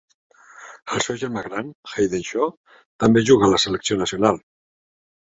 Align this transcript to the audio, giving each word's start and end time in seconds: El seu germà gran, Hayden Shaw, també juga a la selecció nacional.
El 0.95 1.03
seu 1.07 1.19
germà 1.25 1.43
gran, 1.49 1.69
Hayden 1.91 2.25
Shaw, 2.31 2.51
també 3.07 3.27
juga 3.31 3.49
a 3.51 3.55
la 3.57 3.63
selecció 3.69 4.03
nacional. 4.05 4.47